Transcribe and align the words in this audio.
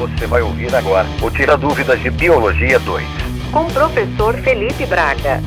Você 0.00 0.26
vai 0.26 0.40
ouvir 0.40 0.74
agora 0.74 1.06
o 1.22 1.30
Tira 1.30 1.58
Dúvidas 1.58 2.00
de 2.00 2.08
Biologia 2.08 2.78
2. 2.78 3.06
Com 3.52 3.66
o 3.66 3.70
professor 3.70 4.34
Felipe 4.38 4.86
Braga. 4.86 5.42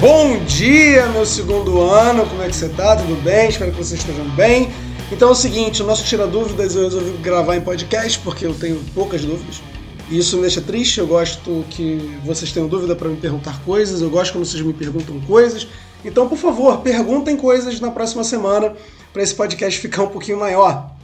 Bom 0.00 0.40
dia, 0.40 1.06
meu 1.06 1.24
segundo 1.24 1.80
ano, 1.80 2.26
como 2.26 2.42
é 2.42 2.48
que 2.48 2.56
você 2.56 2.68
tá? 2.70 2.96
Tudo 2.96 3.14
bem? 3.22 3.48
Espero 3.48 3.70
que 3.70 3.76
vocês 3.76 4.00
estejam 4.00 4.28
bem. 4.30 4.72
Então 5.12 5.28
é 5.28 5.30
o 5.30 5.34
seguinte, 5.36 5.80
o 5.80 5.86
nosso 5.86 6.04
Tira 6.04 6.26
Dúvidas 6.26 6.74
eu 6.74 6.82
resolvi 6.82 7.12
gravar 7.18 7.54
em 7.54 7.60
podcast 7.60 8.18
porque 8.18 8.44
eu 8.44 8.52
tenho 8.52 8.82
poucas 8.96 9.24
dúvidas. 9.24 9.62
E 10.10 10.18
isso 10.18 10.34
me 10.34 10.42
deixa 10.42 10.60
triste, 10.60 10.98
eu 10.98 11.06
gosto 11.06 11.64
que 11.70 12.18
vocês 12.24 12.50
tenham 12.50 12.66
dúvida 12.68 12.96
para 12.96 13.08
me 13.08 13.16
perguntar 13.16 13.60
coisas, 13.60 14.02
eu 14.02 14.10
gosto 14.10 14.32
quando 14.32 14.44
vocês 14.44 14.60
me 14.60 14.72
perguntam 14.72 15.20
coisas. 15.20 15.68
Então, 16.04 16.28
por 16.28 16.36
favor, 16.36 16.78
perguntem 16.78 17.36
coisas 17.36 17.78
na 17.78 17.92
próxima 17.92 18.24
semana 18.24 18.74
para 19.12 19.22
esse 19.22 19.36
podcast 19.36 19.78
ficar 19.78 20.02
um 20.02 20.08
pouquinho 20.08 20.40
maior. 20.40 20.98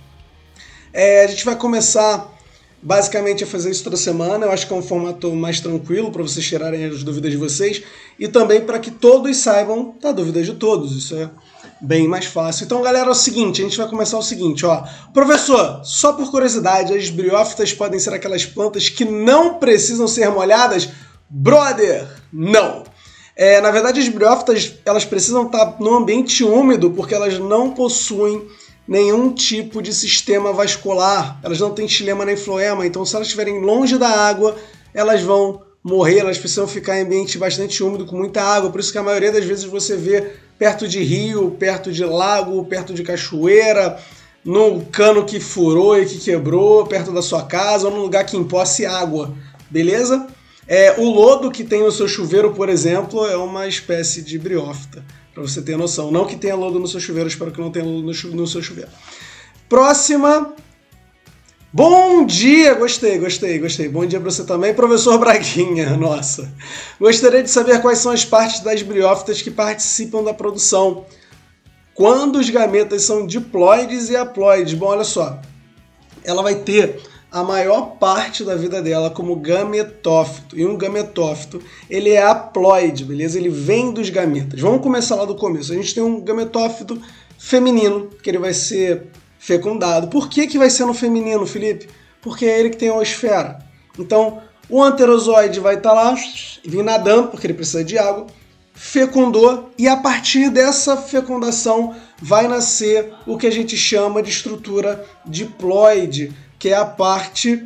É, 0.98 1.24
a 1.24 1.26
gente 1.26 1.44
vai 1.44 1.54
começar 1.54 2.34
basicamente 2.82 3.44
a 3.44 3.46
fazer 3.46 3.70
isso 3.70 3.84
toda 3.84 3.98
semana. 3.98 4.46
Eu 4.46 4.50
acho 4.50 4.66
que 4.66 4.72
é 4.72 4.76
um 4.76 4.80
formato 4.80 5.30
mais 5.36 5.60
tranquilo 5.60 6.10
para 6.10 6.22
vocês 6.22 6.46
tirarem 6.46 6.86
as 6.86 7.02
dúvidas 7.02 7.30
de 7.30 7.36
vocês 7.36 7.82
e 8.18 8.26
também 8.26 8.62
para 8.62 8.78
que 8.78 8.90
todos 8.90 9.36
saibam 9.36 9.94
da 10.00 10.10
dúvida 10.10 10.42
de 10.42 10.54
todos. 10.54 10.96
Isso 10.96 11.14
é 11.14 11.28
bem 11.82 12.08
mais 12.08 12.24
fácil. 12.24 12.64
Então, 12.64 12.80
galera, 12.80 13.08
é 13.08 13.10
o 13.10 13.14
seguinte, 13.14 13.60
a 13.60 13.64
gente 13.66 13.76
vai 13.76 13.86
começar 13.86 14.16
o 14.16 14.22
seguinte, 14.22 14.64
ó. 14.64 14.84
Professor, 15.12 15.82
só 15.84 16.14
por 16.14 16.30
curiosidade, 16.30 16.94
as 16.94 17.10
briófitas 17.10 17.74
podem 17.74 18.00
ser 18.00 18.14
aquelas 18.14 18.46
plantas 18.46 18.88
que 18.88 19.04
não 19.04 19.58
precisam 19.58 20.08
ser 20.08 20.30
molhadas? 20.30 20.88
Brother, 21.28 22.08
não. 22.32 22.84
É, 23.36 23.60
na 23.60 23.70
verdade, 23.70 24.00
as 24.00 24.08
briófitas 24.08 24.76
elas 24.82 25.04
precisam 25.04 25.44
estar 25.44 25.76
no 25.78 25.94
ambiente 25.94 26.42
úmido 26.42 26.90
porque 26.92 27.14
elas 27.14 27.38
não 27.38 27.72
possuem 27.72 28.48
nenhum 28.86 29.32
tipo 29.32 29.82
de 29.82 29.92
sistema 29.92 30.52
vascular. 30.52 31.38
Elas 31.42 31.60
não 31.60 31.70
têm 31.70 31.88
xilema 31.88 32.24
nem 32.24 32.36
floema, 32.36 32.86
então 32.86 33.04
se 33.04 33.14
elas 33.14 33.26
estiverem 33.26 33.60
longe 33.60 33.98
da 33.98 34.08
água, 34.08 34.56
elas 34.94 35.22
vão 35.22 35.62
morrer, 35.82 36.18
elas 36.18 36.38
precisam 36.38 36.66
ficar 36.66 36.98
em 36.98 37.02
ambiente 37.02 37.38
bastante 37.38 37.82
úmido 37.82 38.06
com 38.06 38.16
muita 38.16 38.42
água. 38.42 38.70
Por 38.70 38.80
isso 38.80 38.92
que 38.92 38.98
a 38.98 39.02
maioria 39.02 39.32
das 39.32 39.44
vezes 39.44 39.64
você 39.64 39.96
vê 39.96 40.32
perto 40.58 40.88
de 40.88 41.02
rio, 41.02 41.50
perto 41.58 41.92
de 41.92 42.04
lago, 42.04 42.64
perto 42.64 42.94
de 42.94 43.02
cachoeira, 43.02 43.98
no 44.44 44.84
cano 44.86 45.24
que 45.24 45.40
furou 45.40 46.00
e 46.00 46.06
que 46.06 46.18
quebrou, 46.18 46.86
perto 46.86 47.12
da 47.12 47.22
sua 47.22 47.42
casa 47.42 47.88
ou 47.88 47.94
no 47.94 48.00
lugar 48.00 48.24
que 48.24 48.36
emposse 48.36 48.86
água. 48.86 49.34
Beleza? 49.68 50.26
É, 50.68 51.00
o 51.00 51.04
lodo 51.04 51.50
que 51.50 51.62
tem 51.62 51.82
no 51.82 51.92
seu 51.92 52.08
chuveiro, 52.08 52.52
por 52.52 52.68
exemplo, 52.68 53.24
é 53.26 53.36
uma 53.36 53.68
espécie 53.68 54.20
de 54.20 54.36
briófita, 54.38 55.04
para 55.32 55.42
você 55.42 55.62
ter 55.62 55.76
noção. 55.76 56.10
Não 56.10 56.26
que 56.26 56.36
tenha 56.36 56.56
lodo 56.56 56.80
no 56.80 56.88
seu 56.88 56.98
chuveiro, 56.98 57.28
espero 57.28 57.52
que 57.52 57.60
não 57.60 57.70
tenha 57.70 57.84
lodo 57.84 58.02
no, 58.02 58.30
no 58.34 58.46
seu 58.46 58.62
chuveiro. 58.62 58.90
Próxima. 59.68 60.54
Bom 61.72 62.24
dia! 62.24 62.74
Gostei, 62.74 63.18
gostei, 63.18 63.58
gostei. 63.58 63.88
Bom 63.88 64.06
dia 64.06 64.18
para 64.18 64.30
você 64.30 64.44
também, 64.44 64.74
professor 64.74 65.18
Braguinha. 65.18 65.90
Nossa. 65.98 66.52
Gostaria 66.98 67.42
de 67.42 67.50
saber 67.50 67.80
quais 67.82 67.98
são 67.98 68.10
as 68.10 68.24
partes 68.24 68.60
das 68.60 68.82
briófitas 68.82 69.42
que 69.42 69.50
participam 69.50 70.24
da 70.24 70.32
produção. 70.32 71.04
Quando 71.94 72.38
os 72.38 72.50
gametas 72.50 73.02
são 73.02 73.26
diploides 73.26 74.10
e 74.10 74.16
haploides. 74.16 74.74
Bom, 74.74 74.86
olha 74.86 75.04
só. 75.04 75.40
Ela 76.24 76.42
vai 76.42 76.56
ter 76.56 77.00
a 77.36 77.44
maior 77.44 77.98
parte 77.98 78.42
da 78.42 78.56
vida 78.56 78.80
dela 78.80 79.10
como 79.10 79.36
gametófito. 79.36 80.58
E 80.58 80.64
um 80.64 80.74
gametófito, 80.74 81.60
ele 81.90 82.12
é 82.12 82.22
haploide, 82.22 83.04
beleza? 83.04 83.38
Ele 83.38 83.50
vem 83.50 83.92
dos 83.92 84.08
gametas. 84.08 84.58
Vamos 84.58 84.80
começar 84.80 85.16
lá 85.16 85.26
do 85.26 85.34
começo. 85.34 85.70
A 85.70 85.76
gente 85.76 85.94
tem 85.94 86.02
um 86.02 86.18
gametófito 86.18 86.98
feminino, 87.38 88.08
que 88.22 88.30
ele 88.30 88.38
vai 88.38 88.54
ser 88.54 89.08
fecundado. 89.38 90.08
Por 90.08 90.30
que, 90.30 90.46
que 90.46 90.56
vai 90.56 90.70
ser 90.70 90.86
no 90.86 90.94
feminino, 90.94 91.44
Felipe? 91.46 91.90
Porque 92.22 92.46
é 92.46 92.58
ele 92.58 92.70
que 92.70 92.78
tem 92.78 92.88
a 92.88 93.02
esfera. 93.02 93.58
Então, 93.98 94.40
o 94.70 94.82
anterozoide 94.82 95.60
vai 95.60 95.74
estar 95.74 95.90
tá 95.90 95.94
lá, 95.94 96.14
vir 96.64 96.82
nadando, 96.82 97.28
porque 97.28 97.46
ele 97.46 97.52
precisa 97.52 97.84
de 97.84 97.98
água, 97.98 98.28
fecundou, 98.72 99.70
e 99.76 99.86
a 99.86 99.96
partir 99.98 100.48
dessa 100.48 100.96
fecundação 100.96 101.94
vai 102.18 102.48
nascer 102.48 103.12
o 103.26 103.36
que 103.36 103.46
a 103.46 103.52
gente 103.52 103.76
chama 103.76 104.22
de 104.22 104.30
estrutura 104.30 105.04
diploide, 105.26 106.34
que 106.58 106.68
é 106.68 106.76
a 106.76 106.84
parte 106.84 107.64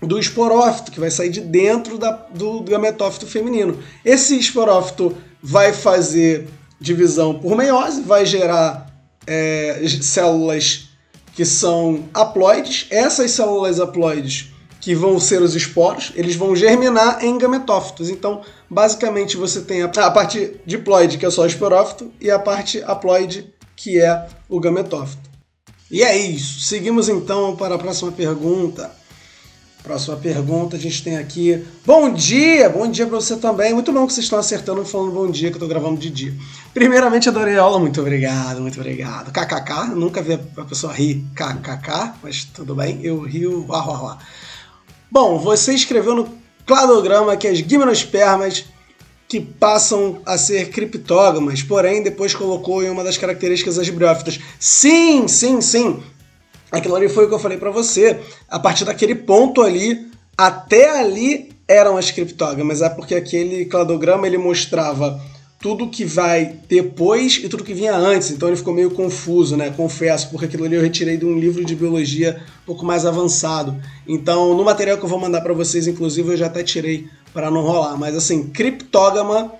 do 0.00 0.18
esporófito, 0.18 0.90
que 0.90 1.00
vai 1.00 1.10
sair 1.10 1.30
de 1.30 1.40
dentro 1.40 1.96
da, 1.96 2.10
do 2.10 2.60
gametófito 2.62 3.26
feminino. 3.26 3.78
Esse 4.04 4.38
esporófito 4.38 5.16
vai 5.42 5.72
fazer 5.72 6.48
divisão 6.80 7.38
por 7.38 7.56
meiose, 7.56 8.02
vai 8.02 8.26
gerar 8.26 8.92
é, 9.26 9.80
células 10.00 10.88
que 11.34 11.44
são 11.44 12.08
haploides. 12.12 12.86
Essas 12.90 13.30
células 13.30 13.80
haploides, 13.80 14.52
que 14.80 14.94
vão 14.94 15.20
ser 15.20 15.40
os 15.40 15.54
esporos, 15.54 16.12
eles 16.16 16.34
vão 16.34 16.56
germinar 16.56 17.24
em 17.24 17.38
gametófitos. 17.38 18.10
Então, 18.10 18.42
basicamente, 18.68 19.36
você 19.36 19.60
tem 19.60 19.82
a, 19.82 19.86
a 19.86 20.10
parte 20.10 20.60
diploide, 20.66 21.18
que 21.18 21.24
é 21.24 21.30
só 21.30 21.42
o 21.42 21.46
esporófito, 21.46 22.12
e 22.20 22.30
a 22.30 22.38
parte 22.38 22.82
haploide, 22.82 23.52
que 23.76 24.00
é 24.00 24.26
o 24.48 24.58
gametófito. 24.58 25.31
E 25.92 26.02
é 26.02 26.16
isso. 26.16 26.60
Seguimos 26.60 27.10
então 27.10 27.54
para 27.54 27.74
a 27.74 27.78
próxima 27.78 28.10
pergunta. 28.10 28.90
Próxima 29.82 30.16
pergunta, 30.16 30.74
a 30.74 30.78
gente 30.78 31.02
tem 31.02 31.18
aqui. 31.18 31.62
Bom 31.84 32.10
dia! 32.14 32.70
Bom 32.70 32.90
dia 32.90 33.06
para 33.06 33.16
você 33.16 33.36
também. 33.36 33.74
Muito 33.74 33.92
bom 33.92 34.06
que 34.06 34.14
vocês 34.14 34.24
estão 34.24 34.38
acertando 34.38 34.82
falando 34.86 35.12
bom 35.12 35.30
dia, 35.30 35.50
que 35.50 35.54
eu 35.54 35.58
estou 35.58 35.68
gravando 35.68 36.00
de 36.00 36.08
dia. 36.08 36.34
Primeiramente, 36.72 37.28
adorei 37.28 37.58
a 37.58 37.62
aula. 37.62 37.78
Muito 37.78 38.00
obrigado, 38.00 38.62
muito 38.62 38.80
obrigado. 38.80 39.30
KKK, 39.32 39.94
nunca 39.94 40.22
vi 40.22 40.32
a 40.32 40.64
pessoa 40.64 40.94
rir 40.94 41.26
KKK, 41.34 42.14
mas 42.22 42.44
tudo 42.44 42.74
bem. 42.74 43.00
Eu 43.02 43.20
rio. 43.20 43.66
Uá, 43.68 43.86
uá, 43.86 44.02
uá. 44.02 44.18
Bom, 45.10 45.38
você 45.40 45.74
escreveu 45.74 46.14
no 46.14 46.26
cladograma 46.64 47.36
que 47.36 47.46
as 47.46 47.58
gimnospermas 47.58 48.64
que 49.32 49.40
passam 49.40 50.20
a 50.26 50.36
ser 50.36 50.68
criptógamas, 50.68 51.62
porém 51.62 52.02
depois 52.02 52.34
colocou 52.34 52.84
em 52.84 52.90
uma 52.90 53.02
das 53.02 53.16
características 53.16 53.78
as 53.78 53.88
briófitas. 53.88 54.38
Sim, 54.60 55.26
sim, 55.26 55.62
sim. 55.62 56.02
Aquilo 56.70 56.94
ali 56.94 57.08
foi 57.08 57.24
o 57.24 57.28
que 57.28 57.34
eu 57.34 57.38
falei 57.38 57.56
para 57.56 57.70
você. 57.70 58.20
A 58.46 58.58
partir 58.58 58.84
daquele 58.84 59.14
ponto 59.14 59.62
ali, 59.62 60.06
até 60.36 61.00
ali 61.00 61.50
eram 61.66 61.96
as 61.96 62.10
criptógamas, 62.10 62.82
é 62.82 62.90
porque 62.90 63.14
aquele 63.14 63.64
cladograma 63.64 64.26
ele 64.26 64.36
mostrava 64.36 65.18
tudo 65.58 65.88
que 65.88 66.04
vai 66.04 66.56
depois 66.68 67.40
e 67.42 67.48
tudo 67.48 67.64
que 67.64 67.72
vinha 67.72 67.96
antes. 67.96 68.32
Então 68.32 68.50
ele 68.50 68.58
ficou 68.58 68.74
meio 68.74 68.90
confuso, 68.90 69.56
né? 69.56 69.70
Confesso, 69.74 70.28
porque 70.28 70.44
aquilo 70.44 70.66
ali 70.66 70.74
eu 70.74 70.82
retirei 70.82 71.16
de 71.16 71.24
um 71.24 71.38
livro 71.38 71.64
de 71.64 71.74
biologia 71.74 72.38
um 72.64 72.66
pouco 72.66 72.84
mais 72.84 73.06
avançado. 73.06 73.80
Então, 74.06 74.54
no 74.54 74.62
material 74.62 74.98
que 74.98 75.04
eu 75.04 75.08
vou 75.08 75.18
mandar 75.18 75.40
para 75.40 75.54
vocês, 75.54 75.86
inclusive, 75.86 76.32
eu 76.32 76.36
já 76.36 76.46
até 76.46 76.62
tirei 76.62 77.08
para 77.32 77.50
não 77.50 77.62
rolar. 77.62 77.96
Mas 77.96 78.16
assim, 78.16 78.48
criptógama 78.48 79.52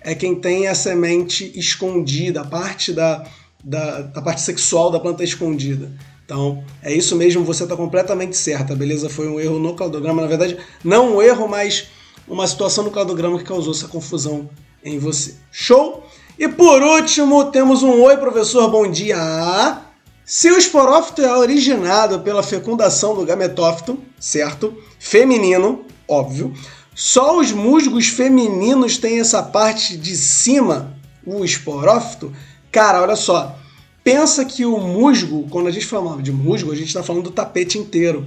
é 0.00 0.14
quem 0.14 0.34
tem 0.34 0.68
a 0.68 0.74
semente 0.74 1.52
escondida, 1.58 2.42
a 2.42 2.44
parte 2.44 2.92
da, 2.92 3.24
da, 3.62 4.02
da 4.02 4.22
parte 4.22 4.42
sexual 4.42 4.90
da 4.90 5.00
planta 5.00 5.24
escondida. 5.24 5.90
Então, 6.24 6.64
é 6.82 6.92
isso 6.92 7.16
mesmo, 7.16 7.44
você 7.44 7.64
está 7.64 7.76
completamente 7.76 8.36
certa, 8.36 8.74
beleza? 8.74 9.10
Foi 9.10 9.28
um 9.28 9.38
erro 9.38 9.58
no 9.58 9.74
cladograma. 9.74 10.22
Na 10.22 10.28
verdade, 10.28 10.56
não 10.82 11.16
um 11.16 11.22
erro, 11.22 11.46
mas 11.46 11.88
uma 12.26 12.46
situação 12.46 12.84
no 12.84 12.90
cladograma 12.90 13.38
que 13.38 13.44
causou 13.44 13.72
essa 13.72 13.88
confusão 13.88 14.48
em 14.82 14.98
você. 14.98 15.34
Show? 15.52 16.06
E 16.38 16.48
por 16.48 16.82
último, 16.82 17.44
temos 17.46 17.82
um 17.82 18.02
oi, 18.02 18.16
professor, 18.16 18.70
bom 18.70 18.90
dia. 18.90 19.82
Se 20.24 20.50
o 20.50 20.56
esporófito 20.56 21.20
é 21.20 21.36
originado 21.36 22.20
pela 22.20 22.42
fecundação 22.42 23.14
do 23.14 23.26
gametófito, 23.26 23.98
certo? 24.18 24.74
Feminino, 24.98 25.84
óbvio. 26.08 26.54
Só 26.94 27.38
os 27.38 27.50
musgos 27.52 28.08
femininos 28.08 28.98
têm 28.98 29.18
essa 29.18 29.42
parte 29.42 29.96
de 29.96 30.16
cima, 30.16 30.96
o 31.26 31.44
esporófito. 31.44 32.32
Cara, 32.70 33.02
olha 33.02 33.16
só. 33.16 33.58
Pensa 34.02 34.44
que 34.44 34.64
o 34.64 34.78
musgo, 34.78 35.48
quando 35.48 35.66
a 35.66 35.70
gente 35.70 35.86
fala 35.86 36.22
de 36.22 36.30
musgo, 36.30 36.70
a 36.70 36.76
gente 36.76 36.88
está 36.88 37.02
falando 37.02 37.24
do 37.24 37.30
tapete 37.30 37.78
inteiro. 37.78 38.26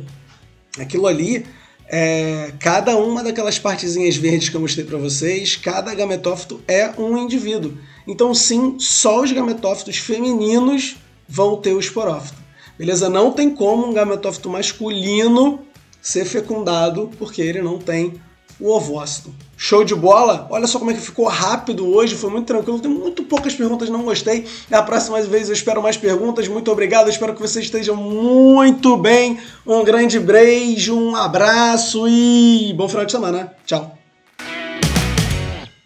Aquilo 0.80 1.08
ali 1.08 1.46
é, 1.90 2.52
cada 2.60 2.98
uma 2.98 3.24
daquelas 3.24 3.58
partezinhas 3.58 4.18
verdes 4.18 4.50
que 4.50 4.56
eu 4.56 4.62
mostrei 4.62 4.86
para 4.86 4.98
vocês, 4.98 5.56
cada 5.56 5.94
gametófito 5.96 6.62
é 6.68 6.92
um 6.98 7.18
indivíduo. 7.18 7.78
Então, 8.06 8.34
sim, 8.34 8.75
só 8.80 9.22
os 9.22 9.31
gametófitos 9.31 9.98
femininos 9.98 10.98
vão 11.28 11.58
ter 11.58 11.74
o 11.74 11.80
esporófito. 11.80 12.38
Beleza? 12.78 13.10
Não 13.10 13.31
tem 13.31 13.50
como 13.50 13.88
um 13.88 13.94
gametófito 13.94 14.50
masculino 14.50 15.62
ser 16.02 16.25
fecundado 16.25 17.10
porque 17.18 17.42
ele 17.42 17.62
não 17.62 17.80
tem 17.80 18.14
o 18.59 18.71
ovócito. 18.71 19.33
Show 19.56 19.83
de 19.83 19.95
bola? 19.95 20.48
Olha 20.50 20.68
só 20.68 20.77
como 20.77 20.92
é 20.92 20.94
que 20.94 21.01
ficou 21.01 21.25
rápido 21.25 21.88
hoje, 21.88 22.15
foi 22.15 22.30
muito 22.30 22.45
tranquilo. 22.45 22.80
Tem 22.80 22.92
muito 22.92 23.24
poucas 23.24 23.56
perguntas, 23.56 23.89
não 23.89 24.04
gostei. 24.04 24.45
A 24.71 24.81
próxima 24.83 25.21
vez 25.21 25.48
eu 25.48 25.54
espero 25.54 25.81
mais 25.81 25.98
perguntas. 25.98 26.48
Muito 26.48 26.71
obrigado, 26.71 27.09
espero 27.09 27.33
que 27.33 27.42
vocês 27.42 27.65
estejam 27.65 27.95
muito 27.95 28.95
bem. 28.98 29.39
Um 29.65 29.83
grande 29.83 30.19
beijo, 30.19 30.95
um 30.95 31.15
abraço 31.15 32.07
e 32.07 32.74
bom 32.77 32.88
final 32.88 33.06
de 33.06 33.12
semana. 33.12 33.54
Tchau. 33.65 33.97